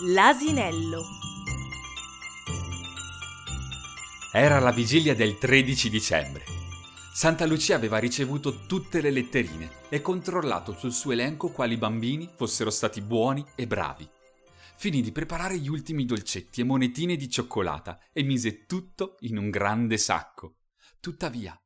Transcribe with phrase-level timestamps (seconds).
[0.00, 1.04] L'asinello.
[4.30, 6.44] Era la vigilia del 13 dicembre.
[7.14, 12.68] Santa Lucia aveva ricevuto tutte le letterine e controllato sul suo elenco quali bambini fossero
[12.68, 14.06] stati buoni e bravi.
[14.76, 19.48] Finì di preparare gli ultimi dolcetti e monetine di cioccolata e mise tutto in un
[19.48, 20.56] grande sacco.
[21.00, 21.58] Tuttavia,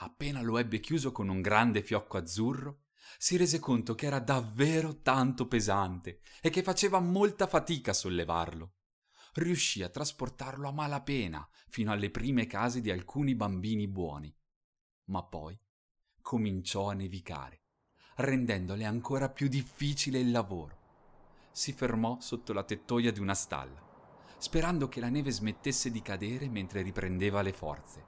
[0.00, 5.00] appena lo ebbe chiuso con un grande fiocco azzurro, si rese conto che era davvero
[5.00, 8.74] tanto pesante e che faceva molta fatica a sollevarlo.
[9.34, 14.34] Riuscì a trasportarlo a malapena fino alle prime case di alcuni bambini buoni.
[15.06, 15.58] Ma poi
[16.20, 17.62] cominciò a nevicare,
[18.16, 20.76] rendendole ancora più difficile il lavoro.
[21.50, 23.80] Si fermò sotto la tettoia di una stalla,
[24.38, 28.04] sperando che la neve smettesse di cadere mentre riprendeva le forze.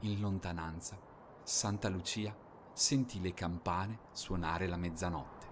[0.00, 1.00] In lontananza,
[1.42, 2.36] Santa Lucia
[2.80, 5.48] sentì le campane suonare la mezzanotte.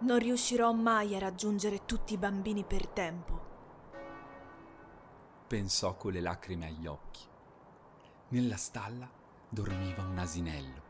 [0.00, 3.48] Non riuscirò mai a raggiungere tutti i bambini per tempo.
[5.46, 7.22] Pensò con le lacrime agli occhi.
[8.28, 9.10] Nella stalla
[9.48, 10.88] dormiva un asinello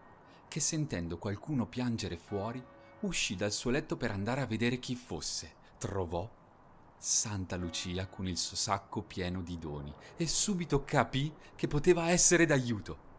[0.49, 2.61] che sentendo qualcuno piangere fuori
[3.03, 5.55] uscì dal suo letto per andare a vedere chi fosse.
[5.79, 6.29] Trovò
[6.99, 12.47] Santa Lucia con il suo sacco pieno di doni e subito capì che poteva essere
[12.47, 13.10] d'aiuto.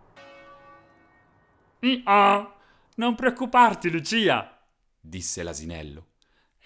[2.05, 2.55] Oh,
[2.95, 4.63] non preoccuparti, Lucia,
[4.99, 6.09] disse l'asinello.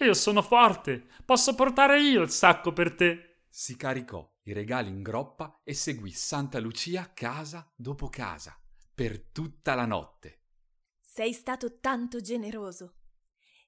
[0.00, 3.44] Io sono forte, posso portare io il sacco per te.
[3.48, 8.58] Si caricò i regali in groppa e seguì Santa Lucia casa dopo casa,
[8.94, 10.40] per tutta la notte.
[11.00, 12.96] Sei stato tanto generoso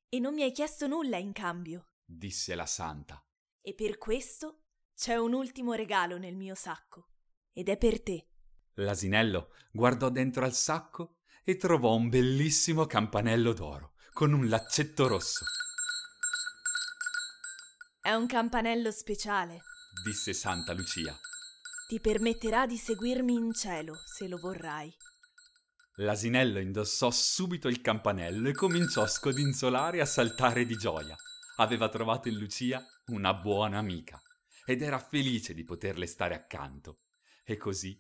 [0.08, 3.24] e non mi hai chiesto nulla in cambio, disse la santa.
[3.62, 7.08] E per questo c'è un ultimo regalo nel mio sacco,
[7.52, 8.28] ed è per te.
[8.74, 11.17] L'asinello guardò dentro al sacco
[11.48, 15.46] e trovò un bellissimo campanello d'oro con un laccetto rosso.
[18.03, 19.62] È un campanello speciale,
[20.04, 21.19] disse Santa Lucia.
[21.88, 24.94] Ti permetterà di seguirmi in cielo, se lo vorrai.
[25.94, 31.16] L'asinello indossò subito il campanello e cominciò a scodinzolare e a saltare di gioia.
[31.56, 34.20] Aveva trovato in Lucia una buona amica
[34.66, 37.04] ed era felice di poterle stare accanto.
[37.42, 37.98] E così,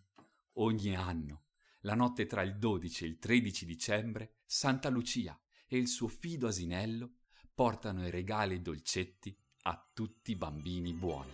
[0.56, 1.44] ogni anno,
[1.88, 6.46] la notte tra il 12 e il 13 dicembre, Santa Lucia e il suo fido
[6.46, 7.12] asinello
[7.54, 11.30] portano i regali e i dolcetti a tutti i bambini buoni.